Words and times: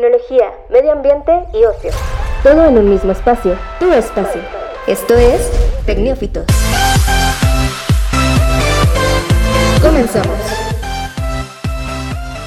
tecnología, 0.00 0.52
medio 0.70 0.92
ambiente 0.92 1.30
y 1.52 1.62
ocio. 1.64 1.90
Todo 2.42 2.64
en 2.64 2.78
un 2.78 2.88
mismo 2.88 3.12
espacio, 3.12 3.54
tu 3.78 3.92
espacio. 3.92 4.40
Esto 4.86 5.14
es 5.14 5.52
Tecnófitos. 5.84 6.46
Comenzamos. 9.82 10.38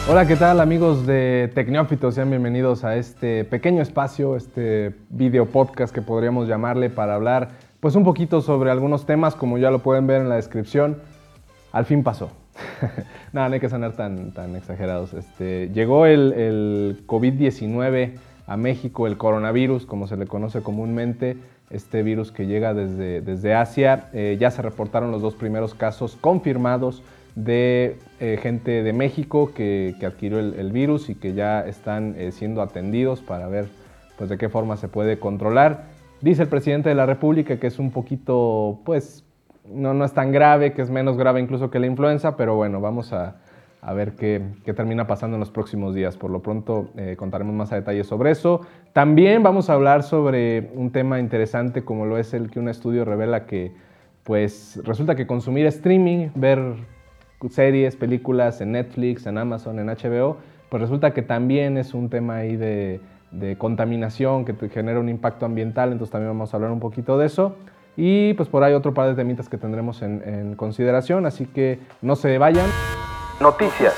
Hola, 0.10 0.26
¿qué 0.26 0.36
tal 0.36 0.62
amigos 0.62 1.06
de 1.06 1.52
Tecnófitos? 1.54 2.16
Sean 2.16 2.32
bienvenidos 2.32 2.84
a 2.84 2.96
este 2.96 3.46
pequeño 3.46 3.84
espacio, 3.84 4.36
este 4.36 4.96
video 5.10 5.46
podcast 5.46 5.94
que 5.94 6.02
podríamos 6.02 6.48
llamarle 6.48 6.90
para 6.90 7.14
hablar 7.14 7.50
pues 7.80 7.94
un 7.96 8.04
poquito 8.04 8.42
sobre 8.42 8.72
algunos 8.72 9.06
temas, 9.06 9.36
como 9.36 9.60
ya 9.60 9.70
lo 9.70 9.80
pueden 9.80 10.08
ver 10.08 10.22
en 10.22 10.30
la 10.30 10.38
descripción. 10.38 11.04
Al 11.72 11.86
fin 11.86 12.04
pasó. 12.04 12.32
Nada, 13.34 13.50
no 13.50 13.54
hay 13.56 13.60
que 13.60 13.70
sonar 13.70 13.94
tan, 13.94 14.32
tan 14.32 14.56
exagerados. 14.56 15.14
Este, 15.14 15.70
llegó 15.74 16.06
el, 16.06 17.04
COVID-19 17.08 18.14
a 18.48 18.58
México, 18.58 19.08
el 19.08 19.18
coronavirus, 19.18 19.86
como 19.86 20.08
se 20.08 20.18
le 20.18 20.28
conoce 20.28 20.62
comúnmente, 20.62 21.38
este 21.70 22.04
virus 22.04 22.32
que 22.32 22.46
llega 22.46 22.74
desde, 22.74 23.22
desde 23.22 23.54
Asia. 23.54 24.10
Eh, 24.14 24.38
ya 24.40 24.52
se 24.52 24.62
reportaron 24.62 25.12
los 25.12 25.22
dos 25.22 25.36
primeros 25.36 25.74
casos 25.74 26.18
confirmados 26.20 27.02
de 27.36 27.98
eh, 28.20 28.38
gente 28.42 28.84
de 28.84 28.94
México 28.94 29.52
que, 29.56 29.96
adquirió 30.06 30.40
el, 30.40 30.72
virus 30.72 31.10
y 31.10 31.16
que 31.16 31.34
ya 31.34 31.62
están 31.62 32.14
eh, 32.18 32.32
siendo 32.32 32.62
atendidos 32.62 33.22
para 33.22 33.48
ver 33.48 33.68
pues, 34.18 34.30
de 34.30 34.38
qué 34.38 34.50
forma 34.50 34.78
se 34.78 34.88
puede 34.88 35.18
controlar. 35.18 35.86
Dice 36.22 36.44
el 36.44 36.48
presidente 36.48 36.90
de 36.90 36.96
la 36.96 37.06
República 37.06 37.58
que 37.58 37.68
es 37.68 37.80
un 37.80 37.92
poquito, 37.92 38.80
pues, 38.86 39.24
no, 39.66 39.94
no 39.94 40.06
es 40.06 40.14
tan 40.14 40.32
grave, 40.32 40.74
que 40.74 40.82
es 40.82 40.90
menos 40.90 41.18
grave 41.18 41.40
incluso 41.40 41.70
que 41.70 41.80
la 41.80 41.88
influenza, 41.88 42.36
pero 42.36 42.56
bueno, 42.56 42.82
vamos 42.82 43.14
a, 43.14 43.36
ver 43.96 44.14
qué, 44.14 44.42
termina 44.76 45.08
pasando 45.08 45.36
en 45.36 45.40
los 45.40 45.52
próximos 45.52 45.94
días. 45.94 46.18
Por 46.18 46.32
lo 46.32 46.42
pronto 46.42 46.90
eh, 46.98 47.16
contaremos 47.18 47.54
más 47.54 47.72
a 47.72 47.76
detalle 47.76 48.04
sobre 48.04 48.32
eso. 48.32 48.62
También 48.94 49.44
vamos 49.44 49.70
a 49.70 49.74
hablar 49.74 50.04
sobre 50.04 50.72
un 50.74 50.92
tema 50.92 51.20
interesante 51.20 51.84
como 51.84 52.06
lo 52.06 52.18
es 52.18 52.34
el 52.34 52.50
que 52.50 52.60
un 52.60 52.70
estudio 52.70 53.04
revela 53.04 53.46
que 53.46 53.74
pues 54.24 54.80
resulta 54.86 55.16
que 55.16 55.28
consumir 55.28 55.66
streaming, 55.66 56.30
ver 56.36 56.76
series, 57.50 57.98
películas 57.98 58.62
en 58.62 58.72
Netflix, 58.72 59.26
en 59.26 59.38
Amazon, 59.38 59.80
en 59.80 59.88
HBO, 59.88 60.38
pues 60.70 60.82
resulta 60.82 61.14
que 61.14 61.22
también 61.22 61.78
es 61.78 61.94
un 61.94 62.10
tema 62.10 62.38
ahí 62.38 62.56
de, 62.56 63.02
de 63.32 63.58
contaminación 63.58 64.46
que 64.46 64.54
genera 64.70 65.00
un 65.00 65.10
impacto 65.10 65.46
ambiental, 65.46 65.92
entonces 65.92 66.12
también 66.12 66.30
vamos 66.30 66.54
a 66.54 66.58
hablar 66.58 66.72
un 66.72 66.80
poquito 66.80 67.18
de 67.18 67.26
eso. 67.26 67.58
Y 67.96 68.34
pues 68.34 68.50
por 68.50 68.64
ahí 68.64 68.74
otro 68.74 68.94
par 68.94 69.08
de 69.08 69.16
temitas 69.16 69.50
que 69.50 69.58
tendremos 69.58 70.02
en, 70.02 70.56
consideración, 70.56 71.26
así 71.26 71.46
que 71.46 71.80
no 72.02 72.16
se 72.16 72.38
vayan. 72.38 72.66
Noticias. 73.40 73.94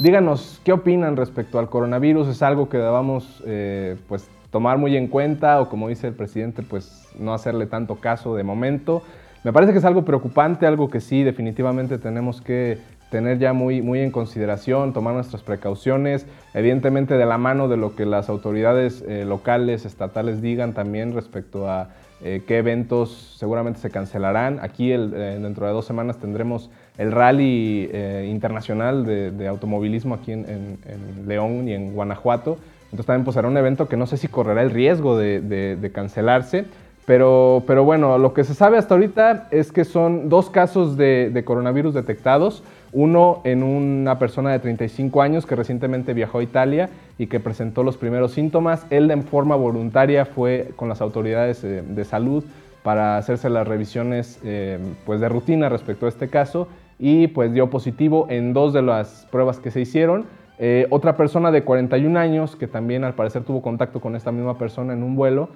Díganos 0.00 0.60
qué 0.64 0.72
opinan 0.72 1.16
respecto 1.16 1.58
al 1.58 1.68
coronavirus, 1.68 2.28
es 2.28 2.42
algo 2.42 2.68
que 2.68 2.78
debamos 2.78 3.42
eh, 3.46 3.96
pues 4.08 4.28
tomar 4.50 4.78
muy 4.78 4.96
en 4.96 5.08
cuenta 5.08 5.60
o 5.60 5.68
como 5.68 5.88
dice 5.88 6.06
el 6.06 6.14
presidente 6.14 6.62
pues 6.62 7.08
no 7.18 7.34
hacerle 7.34 7.66
tanto 7.66 7.96
caso 7.96 8.34
de 8.34 8.44
momento. 8.44 9.02
Me 9.44 9.52
parece 9.52 9.72
que 9.72 9.78
es 9.78 9.84
algo 9.84 10.04
preocupante, 10.04 10.66
algo 10.66 10.88
que 10.88 11.00
sí 11.00 11.22
definitivamente 11.22 11.98
tenemos 11.98 12.40
que 12.40 12.78
tener 13.10 13.38
ya 13.38 13.52
muy, 13.52 13.82
muy 13.82 14.00
en 14.00 14.10
consideración, 14.10 14.92
tomar 14.92 15.14
nuestras 15.14 15.42
precauciones, 15.42 16.26
evidentemente 16.54 17.14
de 17.14 17.24
la 17.24 17.38
mano 17.38 17.68
de 17.68 17.76
lo 17.76 17.96
que 17.96 18.04
las 18.04 18.28
autoridades 18.28 19.02
eh, 19.08 19.24
locales, 19.24 19.86
estatales 19.86 20.42
digan 20.42 20.74
también 20.74 21.14
respecto 21.14 21.70
a 21.70 21.88
eh, 22.22 22.42
qué 22.46 22.58
eventos 22.58 23.34
seguramente 23.38 23.80
se 23.80 23.90
cancelarán. 23.90 24.58
Aquí 24.60 24.92
eh, 24.92 24.98
dentro 24.98 25.66
de 25.66 25.72
dos 25.72 25.84
semanas 25.84 26.18
tendremos 26.18 26.70
el 26.96 27.12
rally 27.12 27.90
internacional 28.26 29.06
de, 29.06 29.48
automovilismo 29.48 30.14
aquí 30.14 30.32
en, 30.32 30.78
León 31.26 31.68
y 31.68 31.74
en 31.74 31.94
Guanajuato. 31.94 32.58
Entonces 32.86 33.06
también 33.06 33.24
pues, 33.24 33.34
será 33.34 33.46
un 33.46 33.56
evento 33.56 33.88
que 33.88 33.96
no 33.96 34.06
sé 34.06 34.16
si 34.16 34.28
correrá 34.28 34.62
el 34.62 34.70
riesgo 34.70 35.16
de, 35.16 35.90
cancelarse. 35.94 36.64
Pero, 37.06 37.62
pero, 37.66 37.84
bueno, 37.84 38.18
lo 38.18 38.34
que 38.34 38.44
se 38.44 38.52
sabe 38.52 38.76
hasta 38.76 38.94
ahorita 38.94 39.48
es 39.50 39.72
que 39.72 39.84
son 39.84 40.28
dos 40.28 40.50
casos 40.50 40.96
de 40.96 41.42
coronavirus 41.46 41.94
detectados. 41.94 42.62
Uno 42.92 43.42
en 43.44 43.62
una 43.62 44.18
persona 44.18 44.50
de 44.50 44.58
35 44.60 45.20
años 45.20 45.44
que 45.44 45.56
recientemente 45.56 46.14
viajó 46.14 46.38
a 46.38 46.42
Italia 46.42 46.88
y 47.18 47.26
que 47.26 47.38
presentó 47.38 47.82
los 47.82 47.96
primeros 47.96 48.32
síntomas. 48.32 48.86
Él 48.90 49.10
en 49.10 49.24
forma 49.24 49.56
voluntaria 49.56 50.24
fue 50.24 50.70
con 50.76 50.88
las 50.88 51.00
autoridades 51.00 51.62
eh, 51.64 51.82
de 51.86 52.04
salud 52.04 52.44
para 52.82 53.18
hacerse 53.18 53.50
las 53.50 53.68
revisiones 53.68 54.40
eh, 54.44 54.78
pues 55.04 55.20
de 55.20 55.28
rutina 55.28 55.68
respecto 55.68 56.06
a 56.06 56.08
este 56.08 56.28
caso 56.28 56.68
y 56.98 57.26
pues 57.28 57.52
dio 57.52 57.68
positivo 57.68 58.26
en 58.30 58.54
dos 58.54 58.72
de 58.72 58.82
las 58.82 59.26
pruebas 59.30 59.58
que 59.58 59.70
se 59.70 59.80
hicieron. 59.80 60.24
Eh, 60.58 60.86
otra 60.90 61.16
persona 61.16 61.50
de 61.50 61.62
41 61.62 62.18
años 62.18 62.56
que 62.56 62.66
también 62.66 63.04
al 63.04 63.14
parecer 63.14 63.42
tuvo 63.44 63.60
contacto 63.60 64.00
con 64.00 64.16
esta 64.16 64.32
misma 64.32 64.56
persona 64.58 64.92
en 64.92 65.02
un 65.02 65.14
vuelo, 65.14 65.50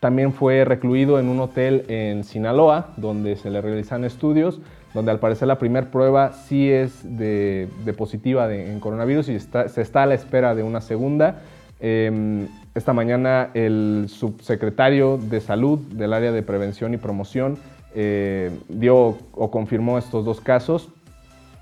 también 0.00 0.32
fue 0.32 0.64
recluido 0.64 1.18
en 1.18 1.28
un 1.28 1.40
hotel 1.40 1.84
en 1.88 2.22
Sinaloa 2.22 2.88
donde 2.96 3.36
se 3.36 3.50
le 3.50 3.60
realizan 3.60 4.04
estudios 4.04 4.60
donde 4.94 5.10
al 5.10 5.20
parecer 5.20 5.48
la 5.48 5.58
primera 5.58 5.90
prueba 5.90 6.32
sí 6.32 6.70
es 6.70 7.00
de, 7.04 7.68
positiva 7.96 8.52
en 8.52 8.80
coronavirus 8.80 9.28
y 9.28 9.38
se 9.38 9.80
está 9.80 10.02
a 10.02 10.06
la 10.06 10.14
espera 10.14 10.54
de 10.54 10.62
una 10.62 10.80
segunda. 10.80 11.40
Em, 11.80 12.48
esta 12.74 12.92
mañana 12.92 13.50
el 13.54 14.06
subsecretario 14.08 15.18
de 15.18 15.40
Salud 15.40 15.78
del 15.78 16.12
área 16.12 16.32
de 16.32 16.42
prevención 16.42 16.94
y 16.94 16.96
promoción 16.96 17.58
eh, 17.94 18.50
dio 18.68 19.18
o 19.32 19.50
confirmó 19.50 19.98
estos 19.98 20.24
dos 20.24 20.40
casos. 20.40 20.88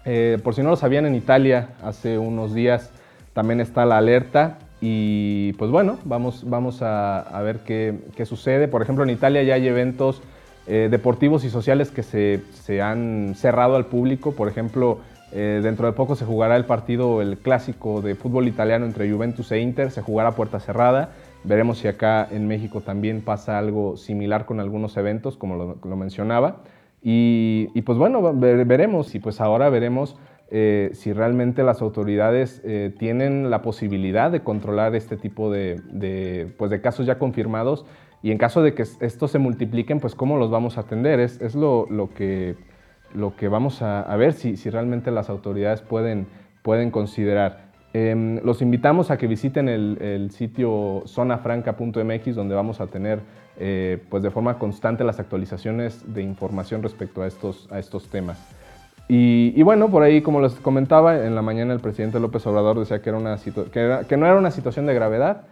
Eh, 0.04 0.38
por 0.42 0.54
si 0.54 0.62
no 0.62 0.70
lo 0.70 0.76
sabían, 0.76 1.06
en 1.06 1.15
Italia 1.15 1.70
hace 1.82 2.19
unos 2.19 2.54
días 2.54 2.91
también 3.32 3.60
está 3.60 3.84
la 3.84 3.98
alerta 3.98 4.59
y 4.81 5.53
pues 5.54 5.70
bueno, 5.70 5.98
vamos, 6.04 6.48
vamos 6.48 6.81
a, 6.82 7.41
ver 7.42 7.60
qué, 7.60 7.98
qué, 8.15 8.25
sucede. 8.25 8.69
Por 8.69 8.82
ejemplo, 8.82 9.04
en 9.04 9.10
Italia 9.10 9.42
ya 9.42 9.54
hay 9.54 9.66
eventos 9.66 10.22
eh, 10.69 10.88
deportivos 10.91 11.44
y 11.44 11.50
sociales 11.50 11.93
que 11.93 12.03
se, 12.03 12.82
han 12.82 13.34
cerrado 13.37 13.77
al 13.77 13.87
público. 13.87 14.32
Por 14.32 14.49
ejemplo, 14.49 14.99
eh, 15.31 15.60
dentro 15.62 15.87
de 15.87 15.93
poco 15.93 16.16
se 16.16 16.25
jugará 16.25 16.56
el 16.56 16.65
partido, 16.65 17.22
el 17.22 17.38
clásico 17.38 18.03
de 18.03 18.16
fútbol 18.16 18.49
italiano 18.49 18.84
entre 18.84 19.09
Juventus 19.09 19.53
e 19.53 19.60
Inter, 19.60 19.93
se 19.93 20.03
jugará 20.03 20.32
puerta 20.32 20.59
cerrada. 20.59 21.10
Veremos 21.44 21.78
si 21.78 21.87
acá 21.87 22.27
en 22.28 22.49
México 22.49 22.81
también 22.81 23.21
pasa 23.22 23.59
algo 23.59 23.97
similar 23.97 24.44
con 24.44 24.59
algunos 24.59 24.97
eventos, 24.97 25.37
como 25.37 25.78
lo, 25.81 25.97
mencionaba. 25.97 26.62
Y, 27.00 27.81
pues 27.83 27.97
bueno, 27.97 28.34
veremos 28.34 29.15
y 29.15 29.21
pues 29.21 29.41
ahora 29.41 29.71
veremos 29.71 30.16
eh, 30.50 30.91
si 30.94 31.12
realmente 31.12 31.62
las 31.62 31.81
autoridades 31.81 32.60
tienen 32.98 33.48
la 33.48 33.62
posibilidad 33.62 34.33
de 34.33 34.41
controlar 34.41 34.97
este 34.97 35.16
tipo 35.16 35.53
de, 35.53 36.50
pues 36.59 36.72
de 36.72 36.81
casos 36.81 37.06
ya 37.06 37.21
confirmados 37.21 37.87
y 38.26 38.32
en 38.32 38.38
caso 38.38 38.60
de 38.60 38.75
que 38.75 38.82
estos 38.82 39.31
se 39.31 39.38
multipliquen, 39.38 40.00
pues 40.00 40.16
cómo 40.16 40.37
los 40.37 40.50
vamos 40.50 40.78
a 40.78 40.81
atender. 40.81 41.20
Es, 41.20 41.41
es 41.41 41.54
lo, 41.54 41.87
lo, 41.88 42.12
que, 42.12 42.56
lo 43.14 43.37
que 43.37 43.47
vamos 43.47 43.82
a, 43.82 44.16
ver 44.16 44.32
si, 44.32 44.56
si, 44.56 44.69
realmente 44.69 45.12
las 45.12 45.31
autoridades 45.31 45.81
pueden, 45.81 46.26
pueden 46.62 46.91
considerar. 46.91 47.66
Em, 47.92 48.41
los 48.42 48.62
invitamos 48.62 49.12
a 49.12 49.16
que 49.16 49.28
visiten 49.28 49.69
el, 49.69 49.98
el 50.03 50.32
sitio 50.32 51.04
zonafranca.mx 51.06 52.34
donde 52.34 52.56
vamos 52.56 52.81
a 52.81 52.88
tener 52.88 53.20
eh, 53.60 54.03
pues 54.10 54.25
de 54.25 54.32
forma 54.32 54.59
constante 54.59 55.04
las 55.04 55.20
actualizaciones 55.20 56.12
de 56.12 56.22
información 56.22 56.82
respecto 56.82 57.22
a 57.22 57.28
estos, 57.28 57.69
a 57.70 57.78
estos 57.78 58.09
temas. 58.09 58.44
Y, 59.06 59.53
y, 59.54 59.62
bueno, 59.62 59.88
por 59.88 60.03
ahí, 60.03 60.20
como 60.20 60.41
les 60.41 60.54
comentaba, 60.54 61.25
en 61.25 61.36
la 61.36 61.42
mañana 61.42 61.72
el 61.75 61.78
presidente 61.78 62.19
López 62.19 62.44
Obrador 62.48 62.81
decía 62.81 63.00
que, 63.00 63.09
era 63.09 63.19
una 63.20 63.36
que, 63.36 64.00
que 64.09 64.16
no 64.16 64.26
era 64.26 64.36
una 64.36 64.50
situación 64.50 64.84
de 64.86 64.94
gravedad, 64.94 65.42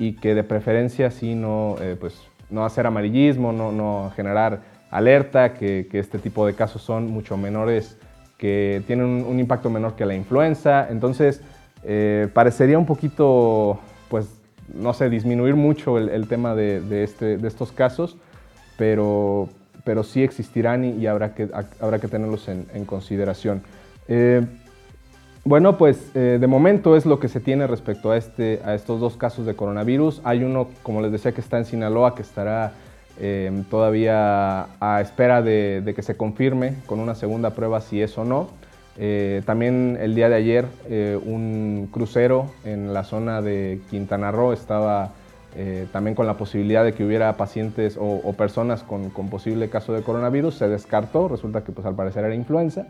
y 0.00 0.14
que 0.14 0.34
de 0.34 0.42
preferencia 0.42 1.10
sí 1.10 1.34
no, 1.34 1.76
eh, 1.78 1.94
pues, 2.00 2.18
no 2.48 2.64
hacer 2.64 2.86
amarillismo, 2.86 3.52
no, 3.52 3.70
no 3.70 4.10
generar 4.16 4.62
alerta, 4.90 5.52
que, 5.52 5.88
que, 5.90 5.98
este 5.98 6.18
tipo 6.18 6.46
de 6.46 6.54
casos 6.54 6.80
son 6.80 7.10
mucho 7.10 7.36
menores, 7.36 7.98
que 8.38 8.82
tienen 8.86 9.06
un, 9.06 9.38
impacto 9.38 9.68
menor 9.68 9.96
que 9.96 10.06
la 10.06 10.14
influenza. 10.14 10.88
Entonces, 10.88 11.42
eh, 11.84 12.28
parecería 12.32 12.78
un 12.78 12.86
poquito, 12.86 13.78
pues, 14.08 14.40
no 14.72 14.94
sé, 14.94 15.10
disminuir 15.10 15.54
mucho 15.54 15.98
el, 15.98 16.08
el 16.08 16.28
tema 16.28 16.54
de, 16.54 16.80
de, 16.80 17.04
este, 17.04 17.36
de, 17.36 17.46
estos 17.46 17.70
casos, 17.70 18.16
pero, 18.78 19.50
pero 19.84 20.02
sí 20.02 20.22
existirán 20.22 20.82
y, 20.98 21.06
habrá, 21.06 21.34
que, 21.34 21.50
habrá 21.78 21.98
que 21.98 22.08
tenerlos 22.08 22.48
en, 22.48 22.66
en 22.72 22.86
consideración. 22.86 23.60
Eh, 24.08 24.46
bueno, 25.44 25.78
pues 25.78 26.10
eh, 26.14 26.36
de 26.38 26.46
momento 26.46 26.96
es 26.96 27.06
lo 27.06 27.18
que 27.18 27.28
se 27.28 27.40
tiene 27.40 27.66
respecto 27.66 28.10
a, 28.10 28.16
este, 28.18 28.60
a 28.64 28.74
estos 28.74 29.00
dos 29.00 29.16
casos 29.16 29.46
de 29.46 29.54
coronavirus. 29.54 30.20
Hay 30.22 30.44
uno, 30.44 30.68
como 30.82 31.00
les 31.00 31.12
decía, 31.12 31.32
que 31.32 31.40
está 31.40 31.56
en 31.56 31.64
Sinaloa, 31.64 32.14
que 32.14 32.20
estará 32.20 32.72
em, 33.18 33.64
todavía 33.64 34.66
a 34.80 35.00
espera 35.00 35.40
de, 35.40 35.92
que 35.96 36.02
se 36.02 36.16
confirme 36.16 36.74
con 36.84 37.00
una 37.00 37.14
segunda 37.14 37.54
prueba 37.54 37.80
si 37.80 38.02
es 38.02 38.18
o 38.18 38.24
no. 38.24 38.50
Eh, 38.98 39.40
también 39.46 39.96
el 39.98 40.14
día 40.14 40.28
de 40.28 40.34
ayer 40.34 40.66
eh, 40.90 41.18
un 41.24 41.88
crucero 41.90 42.50
en 42.64 42.92
la 42.92 43.04
zona 43.04 43.40
de 43.40 43.80
Quintana 43.88 44.30
Roo 44.30 44.52
estaba 44.52 45.12
también 45.90 46.14
con 46.14 46.28
la 46.28 46.36
posibilidad 46.36 46.84
de 46.84 46.92
que 46.92 47.04
hubiera 47.04 47.36
pacientes 47.36 47.98
o, 47.98 48.32
personas 48.34 48.84
con, 48.84 49.10
con, 49.10 49.28
posible 49.30 49.68
caso 49.68 49.92
de 49.92 50.02
coronavirus. 50.02 50.54
Se 50.54 50.68
descartó, 50.68 51.26
resulta 51.26 51.64
que 51.64 51.72
pues 51.72 51.84
al 51.88 51.96
parecer 51.96 52.24
era 52.24 52.36
influenza. 52.36 52.86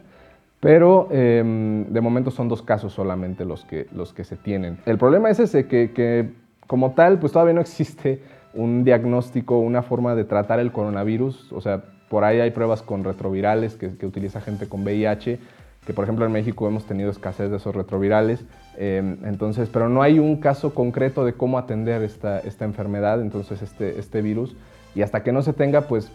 Pero 0.60 1.08
em, 1.10 1.86
de 1.86 2.00
momento 2.02 2.30
son 2.30 2.48
dos 2.48 2.60
casos 2.62 2.92
solamente 2.92 3.46
los 3.46 3.64
que, 3.64 3.86
los 3.92 4.12
que 4.12 4.24
se 4.24 4.36
tienen. 4.36 4.78
El 4.84 4.98
problema 4.98 5.30
es 5.30 5.40
ese, 5.40 5.66
que, 5.66 5.92
que 5.92 6.30
como 6.66 6.92
tal, 6.92 7.18
pues 7.18 7.32
todavía 7.32 7.54
no 7.54 7.62
existe 7.62 8.22
un 8.52 8.84
diagnóstico, 8.84 9.58
una 9.58 9.82
forma 9.82 10.14
de 10.14 10.24
tratar 10.24 10.60
el 10.60 10.70
coronavirus. 10.70 11.52
O 11.52 11.62
sea, 11.62 11.82
por 12.10 12.24
ahí 12.24 12.40
hay 12.40 12.50
pruebas 12.50 12.82
con 12.82 13.04
retrovirales 13.04 13.74
que, 13.74 13.96
que 13.96 14.06
utiliza 14.06 14.42
gente 14.42 14.68
con 14.68 14.82
VIH, 14.82 15.38
que 15.86 15.94
por 15.94 16.04
ejemplo 16.04 16.26
en 16.26 16.32
México 16.32 16.68
hemos 16.68 16.84
tenido 16.84 17.10
escasez 17.10 17.50
de 17.50 17.56
esos 17.56 17.74
retrovirales. 17.74 18.44
Em, 18.76 19.16
entonces, 19.24 19.70
pero 19.72 19.88
no 19.88 20.02
hay 20.02 20.18
un 20.18 20.36
caso 20.36 20.74
concreto 20.74 21.24
de 21.24 21.32
cómo 21.32 21.58
atender 21.58 22.02
esta, 22.02 22.38
esta 22.40 22.66
enfermedad, 22.66 23.22
entonces 23.22 23.62
este, 23.62 23.98
este 23.98 24.20
virus. 24.20 24.54
Y 24.94 25.02
hasta 25.02 25.22
que 25.22 25.32
no 25.32 25.40
se 25.40 25.52
tenga, 25.52 25.82
pues 25.82 26.12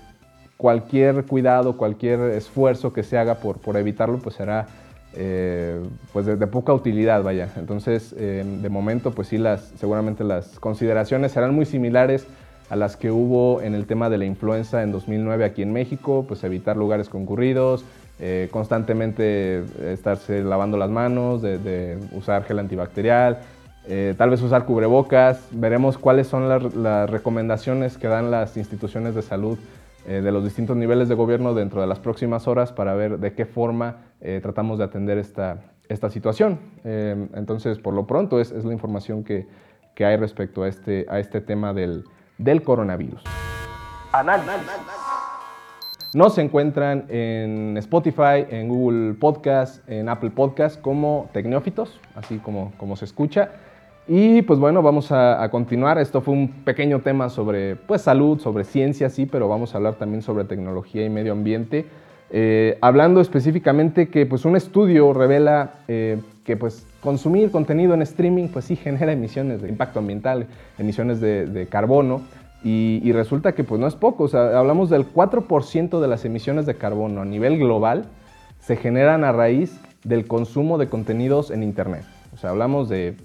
cualquier 0.58 1.26
cuidado, 1.26 1.78
cualquier 1.78 2.20
esfuerzo 2.32 2.94
que 2.94 3.04
se 3.04 3.18
haga 3.18 3.36
por, 3.36 3.58
por 3.58 3.78
evitarlo, 3.78 4.20
pues 4.20 4.36
será 4.36 4.68
eh, 5.18 5.82
pues 6.12 6.26
de, 6.26 6.36
poca 6.48 6.74
utilidad, 6.74 7.24
vaya. 7.24 7.50
Entonces, 7.58 8.14
em, 8.18 8.62
de 8.62 8.70
momento, 8.70 9.12
pues 9.12 9.30
sí, 9.30 9.38
las, 9.38 9.72
seguramente 9.80 10.24
las 10.24 10.60
consideraciones 10.60 11.32
serán 11.32 11.56
muy 11.56 11.66
similares 11.66 12.28
a 12.70 12.76
las 12.76 12.98
que 12.98 13.12
hubo 13.12 13.62
en 13.62 13.76
el 13.76 13.86
tema 13.86 14.10
de 14.10 14.18
la 14.18 14.26
influenza 14.26 14.84
en 14.84 14.92
2009 14.92 15.46
aquí 15.46 15.62
en 15.62 15.72
México, 15.72 16.26
pues 16.28 16.44
evitar 16.44 16.76
lugares 16.76 17.10
concurridos, 17.10 17.86
eh, 18.20 18.50
constantemente 18.52 19.64
estarse 19.92 20.44
lavando 20.44 20.78
las 20.78 20.90
manos, 20.90 21.42
de, 21.42 21.98
usar 22.12 22.44
gel 22.44 22.60
antibacterial, 22.60 23.40
eh, 23.88 24.16
tal 24.18 24.32
vez 24.32 24.42
usar 24.42 24.66
cubrebocas. 24.66 25.48
Veremos 25.52 25.98
cuáles 25.98 26.28
son 26.28 26.50
las, 26.50 27.10
recomendaciones 27.10 27.98
que 27.98 28.08
dan 28.08 28.32
las 28.32 28.58
instituciones 28.58 29.16
de 29.16 29.22
salud 29.22 29.58
eh, 30.08 30.22
de 30.22 30.32
los 30.32 30.44
distintos 30.44 30.78
niveles 30.78 31.10
de 31.10 31.16
gobierno 31.16 31.54
dentro 31.54 31.82
de 31.82 31.88
las 31.88 32.00
próximas 32.00 32.48
horas 32.48 32.72
para 32.72 32.94
ver 32.94 33.20
de 33.20 33.34
qué 33.34 33.46
forma 33.46 33.98
tratamos 34.42 34.80
de 34.80 34.86
atender 34.86 35.20
esta, 35.20 35.60
esta 35.88 36.10
situación. 36.10 36.58
entonces, 36.84 37.78
por 37.78 37.94
lo 37.94 38.08
pronto, 38.08 38.40
es, 38.40 38.52
es 38.52 38.66
la 38.66 38.74
información 38.74 39.24
que, 39.24 39.48
que, 39.94 40.04
hay 40.04 40.18
respecto 40.18 40.64
a 40.64 40.68
este, 40.68 41.06
a 41.10 41.20
este 41.20 41.42
tema 41.42 41.74
del, 41.74 42.06
del 42.40 42.64
coronavirus. 42.64 43.22
Análisis. 44.12 44.50
Nos 46.16 46.38
encuentran 46.38 47.08
en 47.10 47.76
Spotify, 47.76 48.46
en 48.50 48.70
Google 48.70 49.16
Podcast, 49.16 49.84
en 49.90 50.08
Apple 50.08 50.30
Podcast 50.30 50.80
como 50.80 51.30
Tecnófitos, 51.34 52.00
así 52.16 52.38
como, 52.38 52.72
como 52.78 52.96
se 52.96 53.04
escucha. 53.04 53.52
Y 54.08 54.44
pues 54.44 54.60
bueno, 54.60 54.84
vamos 54.84 55.12
a, 55.12 55.48
continuar. 55.50 55.98
Esto 55.98 56.22
fue 56.22 56.34
un 56.34 56.50
pequeño 56.64 57.00
tema 57.00 57.30
sobre 57.30 57.76
pues, 57.76 58.04
salud, 58.04 58.40
sobre 58.40 58.64
ciencia, 58.64 59.10
sí, 59.10 59.26
pero 59.26 59.48
vamos 59.48 59.74
a 59.74 59.78
hablar 59.78 59.96
también 59.96 60.22
sobre 60.22 60.44
tecnología 60.44 61.04
y 61.04 61.10
medio 61.10 61.32
ambiente. 61.32 61.86
Eh, 62.30 62.78
hablando 62.82 63.22
específicamente 63.22 64.10
que 64.10 64.26
pues, 64.26 64.46
un 64.46 64.56
estudio 64.56 65.12
revela 65.14 65.80
eh, 65.88 66.20
que 66.44 66.56
pues, 66.56 66.86
consumir 67.02 67.50
contenido 67.50 67.96
en 67.96 68.04
streaming 68.04 68.50
pues, 68.50 68.66
sí 68.66 68.76
genera 68.76 69.12
emisiones 69.12 69.64
de 69.64 69.70
impacto 69.70 70.00
ambiental, 70.00 70.48
emisiones 70.78 71.20
de, 71.20 71.68
carbono. 71.70 72.22
Y, 72.64 73.12
resulta 73.12 73.54
que 73.54 73.64
pues 73.64 73.80
no 73.80 73.86
es 73.86 73.96
poco, 73.96 74.24
o 74.24 74.28
sea, 74.28 74.58
hablamos 74.58 74.90
del 74.90 75.06
4% 75.06 76.00
de 76.00 76.08
las 76.08 76.26
emisiones 76.26 76.66
de 76.66 76.74
carbono 76.74 77.22
a 77.22 77.26
nivel 77.26 77.60
global 77.60 78.06
se 78.60 78.76
generan 78.76 79.24
a 79.24 79.32
raíz 79.32 79.80
del 80.04 80.26
consumo 80.28 80.80
de 80.80 80.90
contenidos 80.90 81.52
en 81.52 81.62
Internet. 81.62 82.04
O 82.34 82.38
sea, 82.38 82.50
hablamos 82.50 82.90
de 82.90 83.16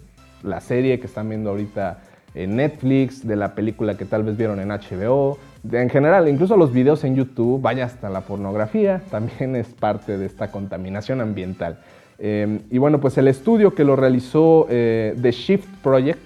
la 0.42 0.60
serie 0.60 1.00
que 1.00 1.06
están 1.06 1.28
viendo 1.28 1.50
ahorita 1.50 2.00
en 2.34 2.56
Netflix, 2.56 3.26
de 3.26 3.37
la 3.37 3.54
película 3.54 3.96
que 3.96 4.04
tal 4.04 4.22
vez 4.22 4.37
vieron 4.37 4.60
en 4.60 4.69
HBO, 4.69 5.38
en 5.70 5.90
general, 5.90 6.28
incluso 6.28 6.56
los 6.56 6.72
videos 6.72 7.04
en 7.04 7.16
YouTube, 7.16 7.60
vaya 7.60 7.84
hasta 7.84 8.08
la 8.08 8.22
pornografía, 8.22 9.02
también 9.10 9.56
es 9.56 9.69
parte 9.69 10.16
de 10.16 10.26
esta 10.26 10.50
contaminación 10.50 11.20
ambiental. 11.20 11.81
Eh, 12.19 12.60
y 12.70 12.78
bueno, 12.78 13.00
pues 13.00 13.16
el 13.19 13.28
estudio 13.28 13.75
que 13.75 13.82
lo 13.82 13.96
realizó 13.96 14.66
eh, 14.69 15.16
The 15.20 15.32
Shift 15.32 15.69
Project 15.82 16.20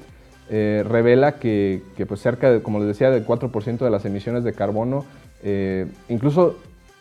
eh, 0.51 0.85
revela 0.87 1.39
que, 1.39 1.83
pues 2.07 2.21
cerca, 2.21 2.51
de, 2.51 2.63
como 2.63 2.81
les 2.81 2.89
decía, 2.89 3.11
del 3.11 3.25
4% 3.27 3.79
de 3.79 3.91
las 3.91 4.05
emisiones 4.05 4.45
de 4.45 4.53
carbono, 4.53 5.05
incluso, 6.09 6.57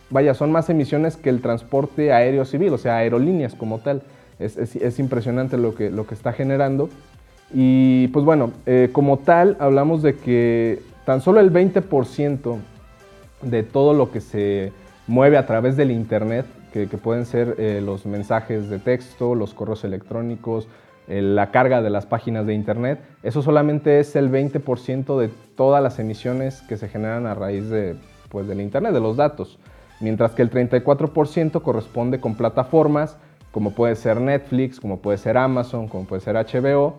vaya, 0.10 0.33
son 0.33 0.51
más 0.51 0.69
emisiones 0.69 1.15
que 1.15 1.30
el 1.30 1.42
transporte 1.42 2.12
aéreo 2.12 2.44
civil, 2.44 2.74
o 2.74 2.77
sea, 2.77 2.98
aerolíneas 2.98 3.56
como 3.56 3.80
tal. 3.80 4.01
Es, 4.39 5.00
impresionante 5.00 5.57
lo 5.57 5.75
que, 5.75 5.89
lo 5.89 6.06
que 6.07 6.15
está 6.15 6.33
generando. 6.33 6.89
Y 7.53 8.07
pues 8.09 8.25
bueno, 8.25 8.51
eh, 8.65 8.89
como 8.91 9.19
tal, 9.19 9.57
hablamos 9.59 10.01
de 10.01 10.15
que 10.15 10.81
tan 11.06 11.21
solo 11.21 11.39
el 11.39 11.51
20% 11.51 12.57
de 13.41 13.63
todo 13.63 13.94
lo 13.94 14.12
que 14.12 14.21
se 14.21 14.71
mueve 15.07 15.38
a 15.38 15.45
través 15.45 15.77
del 15.77 15.91
Internet, 15.91 16.45
que, 16.71 16.88
pueden 16.88 17.25
ser 17.27 17.56
los 17.83 18.07
mensajes 18.07 18.68
de 18.68 18.80
texto, 18.80 19.35
los 19.35 19.53
correos 19.53 19.83
electrónicos, 19.83 20.68
la 21.07 21.51
carga 21.51 21.81
de 21.81 21.89
las 21.89 22.06
páginas 22.06 22.47
de 22.47 22.53
Internet, 22.53 23.00
eso 23.21 23.41
solamente 23.41 24.00
es 24.00 24.15
el 24.15 24.31
20% 24.31 25.19
de 25.19 25.29
todas 25.56 25.83
las 25.83 26.00
emisiones 26.00 26.62
que 26.63 26.77
se 26.77 26.88
generan 26.88 27.27
a 27.27 27.36
raíz 27.36 27.69
de, 27.69 27.95
pues, 28.29 28.47
del 28.47 28.62
Internet, 28.62 28.94
de 28.94 29.01
los 29.01 29.18
datos, 29.18 29.59
mientras 30.00 30.31
que 30.31 30.41
el 30.41 30.50
34% 30.50 31.62
corresponde 31.62 32.19
con 32.19 32.36
plataformas 32.36 33.18
como 33.53 33.71
puede 33.71 33.95
ser 33.95 34.19
Netflix, 34.19 34.81
como 34.81 35.00
puede 35.00 35.17
ser 35.17 35.38
Amazon, 35.38 35.88
como 35.88 36.03
puede 36.03 36.21
ser 36.21 36.35
HBO, 36.35 36.95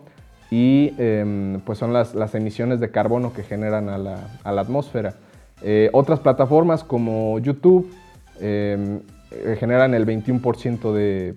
y 0.49 0.95
em, 0.97 1.59
pues 1.61 1.77
son 1.77 1.93
las, 1.93 2.15
las, 2.15 2.33
emisiones 2.33 2.79
de 2.79 2.89
carbono 2.89 3.33
que 3.33 3.43
generan 3.43 3.89
a 3.89 3.99
la, 3.99 4.39
a 4.43 4.51
la 4.51 4.61
atmósfera. 4.61 5.13
Eh, 5.61 5.91
otras 5.93 6.19
plataformas 6.19 6.83
como 6.83 7.37
YouTube 7.37 7.93
em, 8.39 9.01
eh, 9.31 9.55
generan 9.59 9.93
el 9.93 10.07
21% 10.07 10.91
de 10.91 11.35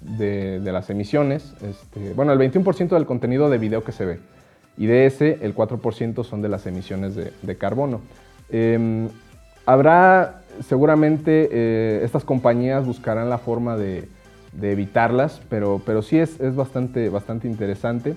de, 0.00 0.72
las 0.72 0.90
emisiones, 0.90 1.54
este, 1.62 2.12
bueno, 2.14 2.32
el 2.32 2.38
21% 2.38 2.88
del 2.88 3.06
contenido 3.06 3.50
de 3.50 3.58
video 3.58 3.84
que 3.84 3.92
se 3.92 4.04
ve. 4.04 4.18
Y 4.76 4.86
de 4.86 5.06
ese, 5.06 5.38
el 5.42 5.54
4% 5.54 6.24
son 6.24 6.42
de 6.42 6.48
las 6.48 6.66
emisiones 6.66 7.14
de, 7.14 7.58
carbono. 7.58 8.00
Em, 8.48 9.08
habrá, 9.66 10.42
seguramente, 10.66 11.48
eh, 11.52 12.00
estas 12.02 12.24
compañías 12.24 12.86
buscarán 12.86 13.28
la 13.28 13.38
forma 13.38 13.76
de, 13.76 14.08
evitarlas, 14.60 15.40
pero, 15.48 15.80
pero 15.84 16.02
sí 16.02 16.18
es, 16.18 16.40
es 16.40 16.54
bastante, 16.54 17.08
bastante 17.08 17.48
interesante. 17.48 18.14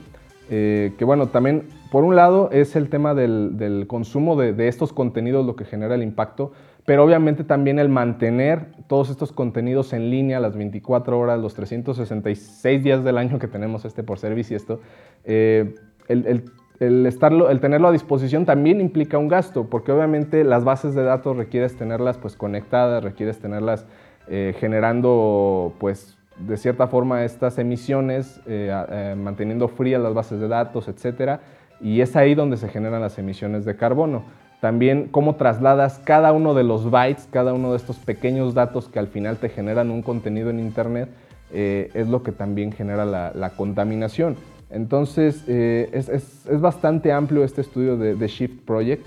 Eh, 0.49 0.93
que 0.97 1.05
bueno, 1.05 1.27
también 1.27 1.69
por 1.89 2.03
un 2.03 2.15
lado 2.15 2.49
es 2.51 2.75
el 2.75 2.89
tema 2.89 3.13
del, 3.13 3.85
consumo 3.87 4.35
de, 4.35 4.51
de, 4.53 4.67
estos 4.67 4.91
contenidos 4.91 5.45
lo 5.45 5.55
que 5.55 5.63
genera 5.63 5.95
el 5.95 6.03
impacto, 6.03 6.51
pero 6.85 7.03
obviamente 7.05 7.43
también 7.43 7.79
el 7.79 7.87
mantener 7.87 8.67
todos 8.87 9.09
estos 9.09 9.31
contenidos 9.31 9.93
en 9.93 10.09
línea 10.09 10.39
las 10.39 10.57
24 10.57 11.17
horas, 11.17 11.39
los 11.39 11.53
366 11.53 12.83
días 12.83 13.03
del 13.05 13.17
año 13.17 13.39
que 13.39 13.47
tenemos 13.47 13.85
este 13.85 14.03
por 14.03 14.19
servicio 14.19 14.55
y 14.55 14.57
esto, 14.57 14.81
eh, 15.23 15.75
el, 16.09 16.43
el, 16.79 17.05
estarlo, 17.05 17.49
el 17.49 17.61
tenerlo 17.61 17.87
a 17.87 17.91
disposición 17.93 18.45
también 18.45 18.81
implica 18.81 19.17
un 19.17 19.29
gasto, 19.29 19.69
porque 19.69 19.93
obviamente 19.93 20.43
las 20.43 20.65
bases 20.65 20.93
de 20.93 21.03
datos 21.03 21.37
requieres 21.37 21.77
tenerlas 21.77 22.17
pues 22.17 22.35
conectadas, 22.35 23.01
requieres 23.01 23.39
tenerlas 23.39 23.85
eh, 24.27 24.55
generando 24.59 25.73
pues 25.79 26.17
de 26.37 26.57
cierta 26.57 26.87
forma 26.87 27.23
estas 27.23 27.57
emisiones, 27.59 28.41
eh, 28.45 29.15
manteniendo 29.17 29.67
frías 29.67 30.01
las 30.01 30.13
bases 30.13 30.39
de 30.39 30.47
datos, 30.47 30.87
etcétera, 30.87 31.41
y 31.79 32.01
es 32.01 32.15
ahí 32.15 32.35
donde 32.35 32.57
se 32.57 32.69
generan 32.69 33.01
las 33.01 33.17
emisiones 33.17 33.65
de 33.65 33.75
carbono. 33.75 34.23
También 34.61 35.09
cómo 35.11 35.35
trasladas 35.35 35.99
cada 36.05 36.31
uno 36.31 36.53
de 36.53 36.63
los 36.63 36.89
bytes, 36.89 37.27
cada 37.29 37.53
uno 37.53 37.71
de 37.71 37.77
estos 37.77 37.97
pequeños 37.97 38.53
datos 38.53 38.87
que 38.87 38.97
al 38.97 39.07
final 39.07 39.35
te 39.35 39.49
generan 39.49 39.91
un 39.91 40.01
contenido 40.01 40.49
en 40.49 40.59
Internet, 40.61 41.09
eh, 41.51 41.91
es 41.93 42.07
lo 42.07 42.23
que 42.23 42.31
también 42.31 42.71
genera 42.71 43.05
la, 43.05 43.49
contaminación. 43.57 44.37
Entonces, 44.69 45.43
eh, 45.47 45.89
es, 45.91 46.47
bastante 46.61 47.11
amplio 47.11 47.43
este 47.43 47.61
estudio 47.61 47.97
de, 47.97 48.27
Shift 48.27 48.65
Project. 48.65 49.05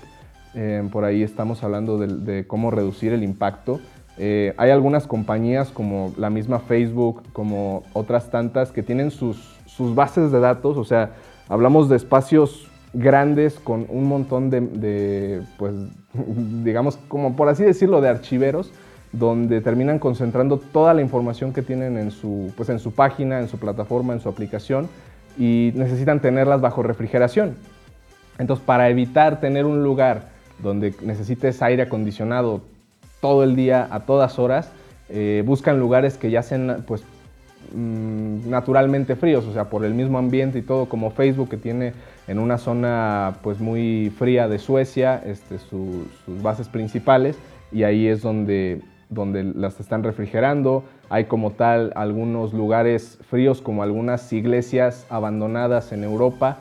Eh, 0.53 0.87
por 0.91 1.03
ahí 1.03 1.23
estamos 1.23 1.63
hablando 1.63 1.97
de, 1.97 2.45
cómo 2.47 2.69
reducir 2.69 3.11
el 3.11 3.23
impacto. 3.23 3.81
Hay 4.17 4.71
algunas 4.71 5.05
compañías 5.05 5.69
como 5.69 6.13
la 6.17 6.29
misma 6.29 6.59
Facebook, 6.59 7.23
como 7.33 7.83
otras 7.93 8.31
tantas, 8.31 8.71
que 8.71 8.83
tienen 8.83 9.11
sus, 9.11 9.57
sus 9.65 9.93
bases 9.93 10.31
de 10.31 10.39
datos. 10.39 10.77
O 10.77 10.83
sea, 10.83 11.11
hablamos 11.47 11.89
de 11.89 11.95
espacios 11.95 12.67
grandes 12.93 13.59
con 13.59 13.85
un 13.89 14.05
montón 14.05 14.49
de, 14.49 15.41
pues, 15.57 15.73
digamos, 16.63 16.97
como 17.07 17.35
por 17.35 17.49
así 17.49 17.63
decirlo, 17.63 18.01
de 18.01 18.09
archiveros, 18.09 18.71
donde 19.11 19.61
terminan 19.61 19.99
concentrando 19.99 20.57
toda 20.57 20.93
la 20.93 21.01
información 21.01 21.53
que 21.53 21.61
tienen 21.61 21.97
en 21.97 22.11
su, 22.11 22.51
pues, 22.57 22.69
en 22.69 22.79
su 22.79 22.91
página, 22.91 23.39
en 23.39 23.47
su 23.47 23.57
plataforma, 23.57 24.13
en 24.13 24.19
su 24.19 24.29
aplicación, 24.29 24.89
y 25.37 25.71
necesitan 25.75 26.19
tenerlas 26.19 26.61
bajo 26.61 26.81
refrigeración. 26.81 27.55
Entonces, 28.39 28.65
para 28.65 28.89
evitar 28.89 29.39
tener 29.39 29.65
un 29.65 29.83
lugar 29.83 30.29
donde 30.61 30.93
necesites 31.03 31.61
aire 31.61 31.83
acondicionado 31.83 32.61
todo 33.21 33.43
el 33.43 33.55
día, 33.55 33.87
a 33.91 34.01
todas 34.01 34.39
horas, 34.39 34.71
eh, 35.09 35.43
buscan 35.45 35.79
lugares 35.79 36.17
que 36.17 36.29
ya 36.29 36.43
sean 36.43 36.83
pues, 36.87 37.03
Mm, 37.73 38.49
naturalmente 38.49 39.15
fríos, 39.15 39.45
o 39.45 39.51
sea, 39.51 39.69
por 39.69 39.83
el 39.83 39.93
mismo 39.93 40.17
ambiente 40.17 40.59
y 40.59 40.61
todo, 40.61 40.87
como 40.87 41.11
Facebook 41.11 41.49
que 41.49 41.57
tiene 41.57 41.93
en 42.27 42.39
una 42.39 42.57
zona 42.57 43.37
pues 43.41 43.59
muy 43.59 44.11
fría 44.17 44.47
de 44.47 44.57
Suecia 44.57 45.21
este, 45.25 45.57
sus 45.59 46.07
bases 46.41 46.69
principales 46.69 47.37
y 47.71 47.83
ahí 47.83 48.07
es 48.07 48.21
donde 48.21 48.81
donde 49.09 49.43
las 49.43 49.79
están 49.79 50.03
refrigerando. 50.03 50.83
Hay 51.09 51.25
como 51.25 51.51
tal 51.51 51.93
algunos 51.95 52.53
lugares 52.53 53.19
fríos 53.29 53.61
como 53.61 53.83
algunas 53.83 54.31
iglesias 54.33 55.05
abandonadas 55.09 55.93
en 55.93 56.03
Europa. 56.03 56.57